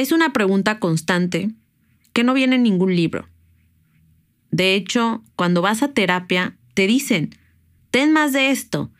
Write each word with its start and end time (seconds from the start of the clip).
Es 0.00 0.12
una 0.12 0.32
pregunta 0.32 0.78
constante 0.78 1.50
que 2.14 2.24
no 2.24 2.32
viene 2.32 2.56
en 2.56 2.62
ningún 2.62 2.96
libro. 2.96 3.28
De 4.50 4.74
hecho, 4.74 5.22
cuando 5.36 5.60
vas 5.60 5.82
a 5.82 5.92
terapia, 5.92 6.56
te 6.72 6.86
dicen, 6.86 7.36
ten 7.90 8.10
más 8.10 8.32
de 8.32 8.48
esto, 8.48 8.90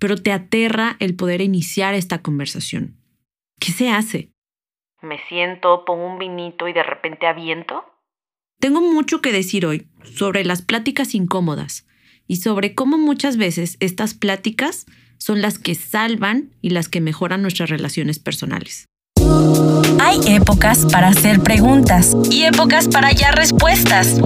pero 0.00 0.16
te 0.16 0.32
aterra 0.32 0.96
el 0.98 1.14
poder 1.14 1.42
iniciar 1.42 1.94
esta 1.94 2.22
conversación. 2.22 2.96
¿Qué 3.60 3.70
se 3.70 3.90
hace? 3.90 4.32
¿Me 5.00 5.20
siento, 5.28 5.84
pongo 5.84 6.08
un 6.08 6.18
vinito 6.18 6.66
y 6.66 6.72
de 6.72 6.82
repente 6.82 7.28
aviento? 7.28 7.84
Tengo 8.58 8.80
mucho 8.80 9.20
que 9.20 9.30
decir 9.30 9.64
hoy 9.64 9.86
sobre 10.02 10.44
las 10.44 10.60
pláticas 10.60 11.14
incómodas 11.14 11.86
y 12.26 12.38
sobre 12.38 12.74
cómo 12.74 12.98
muchas 12.98 13.36
veces 13.36 13.76
estas 13.78 14.14
pláticas 14.14 14.86
son 15.18 15.40
las 15.40 15.60
que 15.60 15.76
salvan 15.76 16.50
y 16.60 16.70
las 16.70 16.88
que 16.88 17.00
mejoran 17.00 17.42
nuestras 17.42 17.70
relaciones 17.70 18.18
personales. 18.18 18.88
Hay 20.04 20.18
épocas 20.26 20.84
para 20.90 21.08
hacer 21.08 21.40
preguntas 21.40 22.16
y 22.28 22.42
épocas 22.42 22.88
para 22.88 23.06
hallar 23.06 23.36
respuestas. 23.36 24.16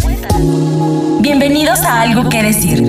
Bienvenidos 1.21 1.81
a 1.81 2.01
Algo 2.01 2.31
que 2.31 2.43
Decir. 2.43 2.83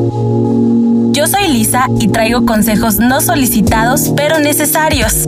Yo 1.11 1.27
soy 1.27 1.49
Lisa 1.49 1.87
y 1.99 2.07
traigo 2.07 2.45
consejos 2.45 2.95
no 2.95 3.19
solicitados 3.19 4.13
pero 4.15 4.39
necesarios. 4.39 5.27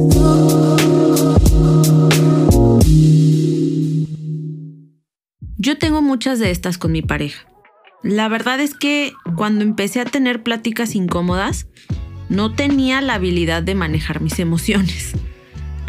Yo 5.57 5.77
tengo 5.77 6.01
muchas 6.01 6.39
de 6.39 6.51
estas 6.51 6.77
con 6.77 6.93
mi 6.93 7.01
pareja. 7.01 7.45
La 8.03 8.29
verdad 8.29 8.61
es 8.61 8.73
que 8.73 9.11
cuando 9.35 9.65
empecé 9.65 9.99
a 9.99 10.05
tener 10.05 10.43
pláticas 10.43 10.95
incómodas, 10.95 11.67
no 12.29 12.55
tenía 12.55 13.01
la 13.01 13.15
habilidad 13.15 13.61
de 13.63 13.75
manejar 13.75 14.21
mis 14.21 14.39
emociones. 14.39 15.13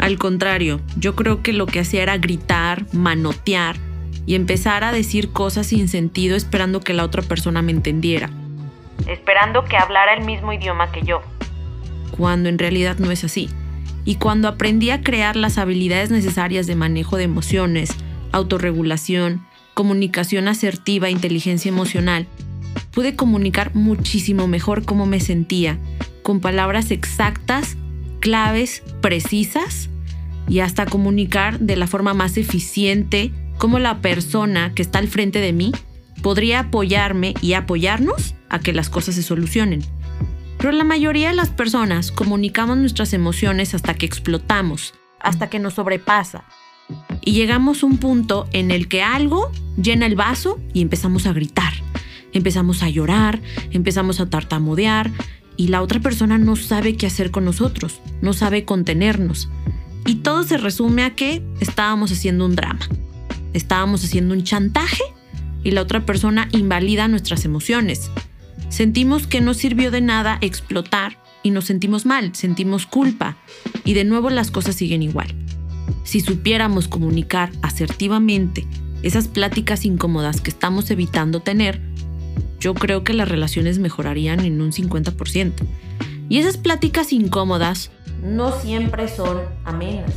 Al 0.01 0.17
contrario, 0.17 0.81
yo 0.97 1.15
creo 1.15 1.43
que 1.43 1.53
lo 1.53 1.67
que 1.67 1.79
hacía 1.79 2.01
era 2.01 2.17
gritar, 2.17 2.87
manotear 2.91 3.75
y 4.25 4.33
empezar 4.33 4.83
a 4.83 4.91
decir 4.91 5.31
cosas 5.31 5.67
sin 5.67 5.87
sentido 5.87 6.35
esperando 6.35 6.81
que 6.81 6.95
la 6.95 7.03
otra 7.03 7.21
persona 7.21 7.61
me 7.61 7.71
entendiera. 7.71 8.31
Esperando 9.07 9.63
que 9.63 9.77
hablara 9.77 10.15
el 10.15 10.25
mismo 10.25 10.53
idioma 10.53 10.91
que 10.91 11.03
yo. 11.03 11.21
Cuando 12.17 12.49
en 12.49 12.57
realidad 12.57 12.97
no 12.97 13.11
es 13.11 13.23
así. 13.23 13.49
Y 14.03 14.15
cuando 14.15 14.47
aprendí 14.47 14.89
a 14.89 15.03
crear 15.03 15.35
las 15.35 15.59
habilidades 15.59 16.09
necesarias 16.09 16.65
de 16.65 16.75
manejo 16.75 17.17
de 17.17 17.23
emociones, 17.23 17.95
autorregulación, 18.31 19.45
comunicación 19.75 20.47
asertiva, 20.47 21.11
inteligencia 21.11 21.69
emocional, 21.69 22.25
pude 22.91 23.15
comunicar 23.15 23.75
muchísimo 23.75 24.47
mejor 24.47 24.83
cómo 24.83 25.05
me 25.05 25.19
sentía, 25.19 25.77
con 26.23 26.39
palabras 26.39 26.89
exactas, 26.89 27.77
claves, 28.21 28.83
precisas 29.01 29.89
y 30.47 30.59
hasta 30.59 30.85
comunicar 30.85 31.59
de 31.59 31.75
la 31.75 31.87
forma 31.87 32.13
más 32.13 32.37
eficiente 32.37 33.33
cómo 33.57 33.79
la 33.79 33.99
persona 33.99 34.71
que 34.73 34.81
está 34.81 34.99
al 34.99 35.09
frente 35.09 35.39
de 35.39 35.51
mí 35.51 35.73
podría 36.21 36.59
apoyarme 36.59 37.33
y 37.41 37.53
apoyarnos 37.53 38.35
a 38.49 38.59
que 38.59 38.71
las 38.71 38.89
cosas 38.89 39.15
se 39.15 39.23
solucionen. 39.23 39.83
Pero 40.57 40.71
la 40.71 40.83
mayoría 40.83 41.29
de 41.29 41.35
las 41.35 41.49
personas 41.49 42.11
comunicamos 42.11 42.77
nuestras 42.77 43.13
emociones 43.13 43.73
hasta 43.73 43.95
que 43.95 44.05
explotamos, 44.05 44.93
hasta 45.19 45.49
que 45.49 45.59
nos 45.59 45.73
sobrepasa, 45.73 46.45
y 47.21 47.31
llegamos 47.33 47.83
a 47.83 47.85
un 47.85 47.97
punto 47.97 48.47
en 48.51 48.71
el 48.71 48.87
que 48.87 49.03
algo 49.03 49.51
llena 49.81 50.05
el 50.05 50.15
vaso 50.15 50.59
y 50.73 50.81
empezamos 50.81 51.25
a 51.25 51.33
gritar, 51.33 51.73
empezamos 52.33 52.83
a 52.83 52.89
llorar, 52.89 53.41
empezamos 53.71 54.19
a 54.19 54.29
tartamudear 54.29 55.11
y 55.61 55.67
la 55.67 55.83
otra 55.83 55.99
persona 55.99 56.39
no 56.39 56.55
sabe 56.55 56.95
qué 56.95 57.05
hacer 57.05 57.29
con 57.29 57.45
nosotros, 57.45 58.01
no 58.23 58.33
sabe 58.33 58.65
contenernos. 58.65 59.47
Y 60.07 60.15
todo 60.15 60.41
se 60.41 60.57
resume 60.57 61.03
a 61.03 61.13
que 61.13 61.43
estábamos 61.59 62.11
haciendo 62.11 62.47
un 62.47 62.55
drama, 62.55 62.79
estábamos 63.53 64.03
haciendo 64.03 64.33
un 64.33 64.43
chantaje 64.43 65.03
y 65.63 65.69
la 65.69 65.83
otra 65.83 66.03
persona 66.03 66.49
invalida 66.51 67.07
nuestras 67.07 67.45
emociones. 67.45 68.09
Sentimos 68.69 69.27
que 69.27 69.39
no 69.39 69.53
sirvió 69.53 69.91
de 69.91 70.01
nada 70.01 70.39
explotar 70.41 71.19
y 71.43 71.51
nos 71.51 71.65
sentimos 71.65 72.07
mal, 72.07 72.33
sentimos 72.33 72.87
culpa 72.87 73.37
y 73.85 73.93
de 73.93 74.03
nuevo 74.03 74.31
las 74.31 74.49
cosas 74.49 74.73
siguen 74.73 75.03
igual. 75.03 75.27
Si 76.03 76.21
supiéramos 76.21 76.87
comunicar 76.87 77.51
asertivamente 77.61 78.65
esas 79.03 79.27
pláticas 79.27 79.85
incómodas 79.85 80.41
que 80.41 80.49
estamos 80.49 80.89
evitando 80.89 81.39
tener, 81.41 81.79
yo 82.61 82.75
creo 82.75 83.03
que 83.03 83.13
las 83.13 83.27
relaciones 83.27 83.79
mejorarían 83.79 84.39
en 84.41 84.61
un 84.61 84.71
50%. 84.71 85.53
Y 86.29 86.37
esas 86.37 86.55
pláticas 86.55 87.11
incómodas 87.11 87.91
no 88.23 88.57
siempre 88.57 89.09
son 89.09 89.39
amenas. 89.65 90.13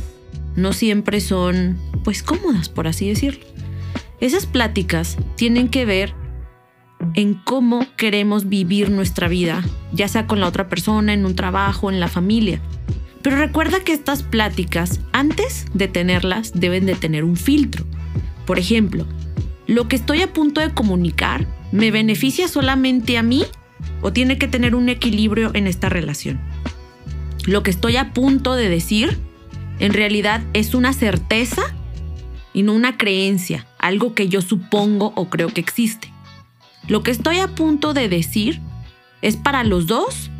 No 0.55 0.71
siempre 0.71 1.19
son, 1.19 1.77
pues, 2.05 2.23
cómodas, 2.23 2.69
por 2.69 2.87
así 2.87 3.09
decirlo. 3.09 3.43
Esas 4.21 4.45
pláticas 4.45 5.17
tienen 5.35 5.67
que 5.67 5.85
ver 5.85 6.13
en 7.15 7.33
cómo 7.33 7.85
queremos 7.97 8.47
vivir 8.47 8.89
nuestra 8.91 9.27
vida, 9.27 9.63
ya 9.91 10.07
sea 10.07 10.27
con 10.27 10.39
la 10.39 10.47
otra 10.47 10.69
persona, 10.69 11.13
en 11.13 11.25
un 11.25 11.35
trabajo, 11.35 11.89
en 11.89 11.99
la 11.99 12.07
familia. 12.07 12.61
Pero 13.21 13.37
recuerda 13.37 13.79
que 13.79 13.91
estas 13.91 14.21
pláticas, 14.21 15.01
antes 15.11 15.65
de 15.73 15.87
tenerlas, 15.87 16.53
deben 16.53 16.85
de 16.85 16.95
tener 16.95 17.23
un 17.23 17.35
filtro. 17.35 17.85
Por 18.45 18.59
ejemplo, 18.59 19.07
¿lo 19.65 19.87
que 19.87 19.95
estoy 19.95 20.21
a 20.21 20.31
punto 20.31 20.61
de 20.61 20.73
comunicar 20.73 21.47
me 21.75 21.91
beneficia 21.91 22.47
solamente 22.47 23.17
a 23.17 23.23
mí 23.23 23.43
o 24.01 24.11
tiene 24.11 24.37
que 24.37 24.47
tener 24.47 24.75
un 24.75 24.89
equilibrio 24.89 25.51
en 25.53 25.67
esta 25.67 25.89
relación? 25.89 26.39
Lo 27.45 27.63
que 27.63 27.71
estoy 27.71 27.97
a 27.97 28.13
punto 28.13 28.55
de 28.55 28.69
decir 28.69 29.19
en 29.79 29.93
realidad 29.93 30.41
es 30.53 30.73
una 30.73 30.93
certeza 30.93 31.61
y 32.53 32.63
no 32.63 32.73
una 32.73 32.97
creencia, 32.97 33.67
algo 33.77 34.15
que 34.15 34.29
yo 34.29 34.41
supongo 34.41 35.11
o 35.15 35.29
creo 35.29 35.49
que 35.49 35.61
existe. 35.61 36.11
Lo 36.87 37.03
que 37.03 37.11
estoy 37.11 37.39
a 37.39 37.49
punto 37.49 37.93
de 37.93 38.09
decir 38.09 38.61
es 39.21 39.35
para 39.35 39.63
los 39.63 39.87
dos 39.87 40.31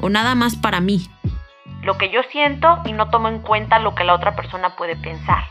o 0.00 0.08
nada 0.08 0.34
más 0.34 0.56
para 0.56 0.80
mí 0.80 1.08
lo 1.82 1.98
que 1.98 2.10
yo 2.10 2.22
siento 2.30 2.80
y 2.84 2.92
no 2.92 3.10
tomo 3.10 3.28
en 3.28 3.40
cuenta 3.40 3.78
lo 3.78 3.94
que 3.94 4.04
la 4.04 4.14
otra 4.14 4.34
persona 4.36 4.76
puede 4.76 4.96
pensar. 4.96 5.44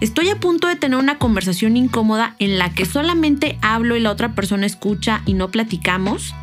Estoy 0.00 0.30
a 0.30 0.40
punto 0.40 0.66
de 0.66 0.76
tener 0.76 0.98
una 0.98 1.18
conversación 1.18 1.76
incómoda 1.76 2.34
en 2.38 2.58
la 2.58 2.72
que 2.72 2.86
solamente 2.86 3.58
hablo 3.60 3.96
y 3.96 4.00
la 4.00 4.10
otra 4.10 4.34
persona 4.34 4.64
escucha 4.64 5.20
y 5.26 5.34
no 5.34 5.50
platicamos. 5.50 6.34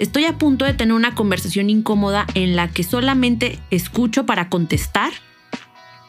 Estoy 0.00 0.24
a 0.24 0.36
punto 0.36 0.64
de 0.64 0.74
tener 0.74 0.94
una 0.94 1.14
conversación 1.14 1.70
incómoda 1.70 2.26
en 2.34 2.56
la 2.56 2.66
que 2.68 2.82
solamente 2.82 3.60
escucho 3.70 4.26
para 4.26 4.48
contestar. 4.48 5.12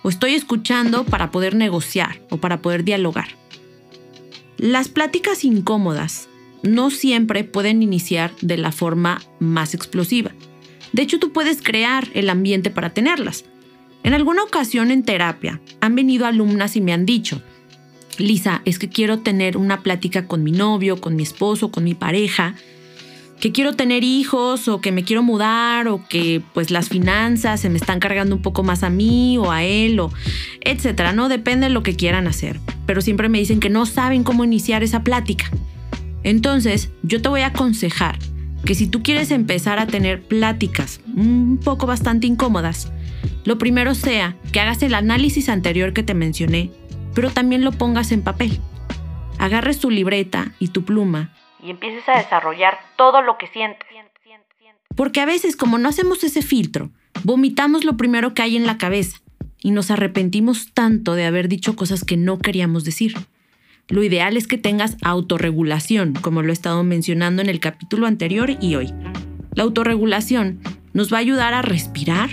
O 0.01 0.09
estoy 0.09 0.33
escuchando 0.33 1.03
para 1.03 1.29
poder 1.29 1.55
negociar 1.55 2.21
o 2.31 2.37
para 2.37 2.59
poder 2.59 2.83
dialogar. 2.83 3.27
Las 4.57 4.89
pláticas 4.89 5.43
incómodas 5.43 6.27
no 6.63 6.89
siempre 6.89 7.43
pueden 7.43 7.83
iniciar 7.83 8.31
de 8.41 8.57
la 8.57 8.71
forma 8.71 9.21
más 9.39 9.75
explosiva. 9.75 10.31
De 10.91 11.03
hecho, 11.03 11.19
tú 11.19 11.31
puedes 11.31 11.61
crear 11.61 12.07
el 12.15 12.31
ambiente 12.31 12.71
para 12.71 12.89
tenerlas. 12.89 13.45
En 14.03 14.13
alguna 14.13 14.43
ocasión 14.43 14.91
en 14.91 15.03
terapia 15.03 15.59
han 15.81 15.95
venido 15.95 16.25
alumnas 16.25 16.75
y 16.75 16.81
me 16.81 16.93
han 16.93 17.05
dicho, 17.05 17.41
Lisa, 18.17 18.61
es 18.65 18.79
que 18.79 18.89
quiero 18.89 19.19
tener 19.19 19.57
una 19.57 19.81
plática 19.81 20.27
con 20.27 20.43
mi 20.43 20.51
novio, 20.51 20.99
con 20.99 21.15
mi 21.15 21.23
esposo, 21.23 21.71
con 21.71 21.83
mi 21.83 21.95
pareja, 21.95 22.55
que 23.39 23.51
quiero 23.51 23.73
tener 23.73 24.03
hijos 24.03 24.67
o 24.67 24.81
que 24.81 24.91
me 24.91 25.03
quiero 25.03 25.23
mudar 25.23 25.87
o 25.87 26.05
que 26.07 26.41
pues 26.53 26.71
las 26.71 26.89
finanzas 26.89 27.61
se 27.61 27.69
me 27.69 27.77
están 27.77 27.99
cargando 27.99 28.35
un 28.35 28.41
poco 28.41 28.63
más 28.63 28.83
a 28.83 28.89
mí 28.89 29.37
o 29.37 29.51
a 29.51 29.63
él 29.63 29.99
o 29.99 30.11
etcétera, 30.61 31.13
no 31.13 31.29
depende 31.29 31.67
de 31.67 31.73
lo 31.73 31.83
que 31.83 31.95
quieran 31.95 32.27
hacer, 32.27 32.59
pero 32.85 33.01
siempre 33.01 33.29
me 33.29 33.39
dicen 33.39 33.59
que 33.59 33.69
no 33.69 33.85
saben 33.85 34.23
cómo 34.23 34.43
iniciar 34.43 34.83
esa 34.83 35.03
plática. 35.03 35.49
Entonces, 36.23 36.89
yo 37.01 37.21
te 37.21 37.29
voy 37.29 37.41
a 37.41 37.47
aconsejar 37.47 38.19
que 38.65 38.75
si 38.75 38.87
tú 38.87 39.01
quieres 39.03 39.31
empezar 39.31 39.79
a 39.79 39.87
tener 39.87 40.21
pláticas 40.21 40.99
un 41.15 41.59
poco 41.63 41.87
bastante 41.87 42.27
incómodas, 42.27 42.91
lo 43.45 43.57
primero 43.57 43.95
sea 43.95 44.35
que 44.51 44.59
hagas 44.59 44.83
el 44.83 44.93
análisis 44.93 45.49
anterior 45.49 45.93
que 45.93 46.03
te 46.03 46.13
mencioné, 46.13 46.71
pero 47.13 47.29
también 47.29 47.63
lo 47.63 47.71
pongas 47.71 48.11
en 48.11 48.23
papel. 48.23 48.59
Agarres 49.37 49.79
tu 49.79 49.89
libreta 49.89 50.53
y 50.59 50.69
tu 50.69 50.83
pluma 50.83 51.33
y 51.61 51.69
empieces 51.69 52.07
a 52.07 52.17
desarrollar 52.17 52.79
todo 52.97 53.21
lo 53.21 53.37
que 53.37 53.47
sientes. 53.47 53.87
Porque 54.95 55.21
a 55.21 55.25
veces 55.25 55.55
como 55.55 55.77
no 55.77 55.87
hacemos 55.87 56.23
ese 56.23 56.41
filtro, 56.41 56.89
vomitamos 57.23 57.85
lo 57.85 57.95
primero 57.95 58.33
que 58.33 58.41
hay 58.41 58.57
en 58.57 58.65
la 58.65 58.77
cabeza 58.77 59.19
y 59.61 59.71
nos 59.71 59.91
arrepentimos 59.91 60.73
tanto 60.73 61.15
de 61.15 61.25
haber 61.25 61.47
dicho 61.47 61.75
cosas 61.75 62.03
que 62.03 62.17
no 62.17 62.39
queríamos 62.39 62.83
decir. 62.83 63.13
Lo 63.87 64.03
ideal 64.03 64.37
es 64.37 64.45
que 64.45 64.57
tengas 64.57 64.97
autorregulación, 65.01 66.13
como 66.13 66.41
lo 66.41 66.49
he 66.49 66.53
estado 66.53 66.83
mencionando 66.83 67.41
en 67.41 67.49
el 67.49 67.59
capítulo 67.59 68.07
anterior 68.07 68.51
y 68.61 68.75
hoy. 68.75 68.93
La 69.53 69.63
autorregulación 69.63 70.59
nos 70.93 71.11
va 71.11 71.17
a 71.17 71.21
ayudar 71.21 71.53
a 71.53 71.61
respirar, 71.61 72.29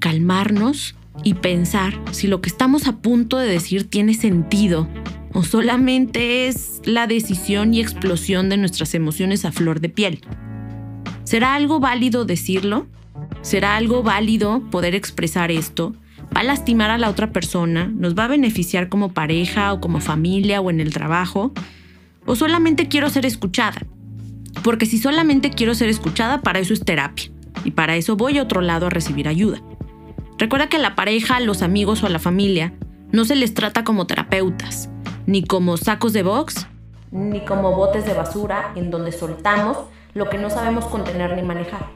calmarnos 0.00 0.96
y 1.22 1.34
pensar 1.34 1.94
si 2.10 2.26
lo 2.26 2.40
que 2.40 2.48
estamos 2.48 2.88
a 2.88 2.96
punto 2.96 3.38
de 3.38 3.48
decir 3.48 3.88
tiene 3.88 4.14
sentido 4.14 4.88
o 5.32 5.44
solamente 5.44 6.48
es 6.48 6.82
la 6.84 7.06
decisión 7.06 7.72
y 7.72 7.80
explosión 7.80 8.48
de 8.48 8.56
nuestras 8.56 8.94
emociones 8.94 9.44
a 9.44 9.52
flor 9.52 9.80
de 9.80 9.88
piel. 9.88 10.20
¿Será 11.22 11.54
algo 11.54 11.78
válido 11.78 12.24
decirlo? 12.24 12.88
¿Será 13.42 13.76
algo 13.76 14.02
válido 14.02 14.68
poder 14.70 14.96
expresar 14.96 15.52
esto? 15.52 15.94
va 16.34 16.40
a 16.40 16.44
lastimar 16.44 16.90
a 16.90 16.98
la 16.98 17.10
otra 17.10 17.32
persona, 17.32 17.90
nos 17.92 18.14
va 18.14 18.24
a 18.24 18.28
beneficiar 18.28 18.88
como 18.88 19.12
pareja 19.12 19.72
o 19.72 19.80
como 19.80 20.00
familia 20.00 20.60
o 20.60 20.70
en 20.70 20.80
el 20.80 20.92
trabajo, 20.92 21.52
o 22.26 22.36
solamente 22.36 22.88
quiero 22.88 23.10
ser 23.10 23.26
escuchada. 23.26 23.82
Porque 24.62 24.86
si 24.86 24.98
solamente 24.98 25.50
quiero 25.50 25.74
ser 25.74 25.88
escuchada, 25.88 26.42
para 26.42 26.58
eso 26.58 26.74
es 26.74 26.84
terapia. 26.84 27.30
Y 27.64 27.72
para 27.72 27.96
eso 27.96 28.16
voy 28.16 28.38
a 28.38 28.42
otro 28.42 28.60
lado 28.60 28.86
a 28.86 28.90
recibir 28.90 29.28
ayuda. 29.28 29.62
Recuerda 30.40 30.70
que 30.70 30.78
a 30.78 30.80
la 30.80 30.94
pareja, 30.94 31.36
a 31.36 31.40
los 31.40 31.60
amigos 31.60 32.02
o 32.02 32.06
a 32.06 32.08
la 32.08 32.18
familia 32.18 32.72
no 33.12 33.26
se 33.26 33.36
les 33.36 33.52
trata 33.52 33.84
como 33.84 34.06
terapeutas, 34.06 34.88
ni 35.26 35.44
como 35.44 35.76
sacos 35.76 36.14
de 36.14 36.22
box, 36.22 36.66
ni 37.10 37.44
como 37.44 37.76
botes 37.76 38.06
de 38.06 38.14
basura 38.14 38.72
en 38.74 38.90
donde 38.90 39.12
soltamos 39.12 39.76
lo 40.14 40.30
que 40.30 40.38
no 40.38 40.48
sabemos 40.48 40.86
contener 40.86 41.36
ni 41.36 41.42
manejar. 41.42 41.90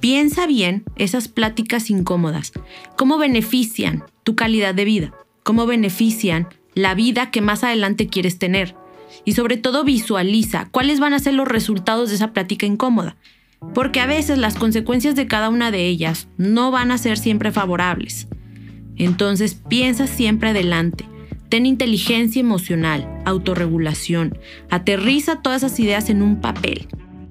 Piensa 0.00 0.46
bien 0.46 0.84
esas 0.96 1.28
pláticas 1.28 1.88
incómodas, 1.88 2.52
cómo 2.98 3.16
benefician 3.16 4.04
tu 4.22 4.36
calidad 4.36 4.74
de 4.74 4.84
vida, 4.84 5.14
cómo 5.42 5.64
benefician 5.64 6.46
la 6.74 6.94
vida 6.94 7.30
que 7.30 7.40
más 7.40 7.64
adelante 7.64 8.08
quieres 8.08 8.38
tener. 8.38 8.76
Y 9.24 9.32
sobre 9.32 9.56
todo 9.56 9.82
visualiza 9.82 10.68
cuáles 10.70 11.00
van 11.00 11.14
a 11.14 11.18
ser 11.18 11.32
los 11.32 11.48
resultados 11.48 12.10
de 12.10 12.16
esa 12.16 12.34
plática 12.34 12.66
incómoda. 12.66 13.16
Porque 13.74 14.00
a 14.00 14.06
veces 14.06 14.38
las 14.38 14.56
consecuencias 14.56 15.14
de 15.16 15.26
cada 15.26 15.48
una 15.48 15.70
de 15.70 15.86
ellas 15.86 16.28
no 16.36 16.70
van 16.70 16.90
a 16.90 16.98
ser 16.98 17.18
siempre 17.18 17.52
favorables. 17.52 18.28
Entonces 18.96 19.54
piensa 19.54 20.06
siempre 20.06 20.50
adelante. 20.50 21.04
Ten 21.48 21.66
inteligencia 21.66 22.40
emocional, 22.40 23.08
autorregulación. 23.24 24.38
Aterriza 24.70 25.42
todas 25.42 25.62
esas 25.62 25.78
ideas 25.80 26.10
en 26.10 26.22
un 26.22 26.40
papel. 26.40 26.88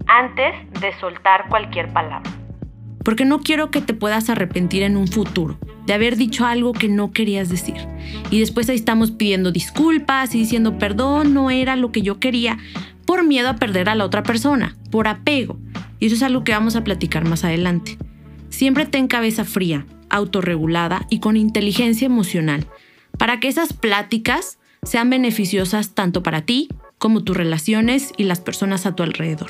Antes 0.07 0.53
de 0.81 0.97
soltar 0.99 1.47
cualquier 1.49 1.91
palabra 1.93 2.29
porque 3.03 3.25
no 3.25 3.39
quiero 3.39 3.71
que 3.71 3.81
te 3.81 3.93
puedas 3.93 4.29
arrepentir 4.29 4.83
en 4.83 4.97
un 4.97 5.07
futuro 5.07 5.57
de 5.85 5.93
haber 5.93 6.15
dicho 6.15 6.45
algo 6.45 6.73
que 6.73 6.87
no 6.87 7.11
querías 7.11 7.49
decir. 7.49 7.75
Y 8.29 8.39
después 8.39 8.69
ahí 8.69 8.75
estamos 8.75 9.09
pidiendo 9.09 9.51
disculpas 9.51 10.35
y 10.35 10.39
diciendo, 10.39 10.77
perdón, 10.77 11.33
no 11.33 11.49
era 11.49 11.75
lo 11.75 11.91
que 11.91 12.03
yo 12.03 12.19
quería, 12.19 12.59
por 13.07 13.25
miedo 13.25 13.49
a 13.49 13.55
perder 13.55 13.89
a 13.89 13.95
la 13.95 14.05
otra 14.05 14.21
persona, 14.21 14.75
por 14.91 15.07
apego. 15.07 15.57
Y 15.99 16.07
eso 16.07 16.15
es 16.15 16.23
algo 16.23 16.43
que 16.43 16.53
vamos 16.53 16.75
a 16.75 16.83
platicar 16.83 17.27
más 17.27 17.43
adelante. 17.43 17.97
Siempre 18.49 18.85
ten 18.85 19.07
cabeza 19.07 19.45
fría, 19.45 19.85
autorregulada 20.09 21.05
y 21.09 21.19
con 21.19 21.37
inteligencia 21.37 22.05
emocional, 22.05 22.67
para 23.17 23.39
que 23.39 23.47
esas 23.47 23.73
pláticas 23.73 24.57
sean 24.83 25.09
beneficiosas 25.09 25.93
tanto 25.93 26.23
para 26.23 26.41
ti 26.41 26.69
como 26.97 27.23
tus 27.23 27.35
relaciones 27.35 28.13
y 28.17 28.23
las 28.23 28.39
personas 28.39 28.85
a 28.85 28.95
tu 28.95 29.03
alrededor. 29.03 29.49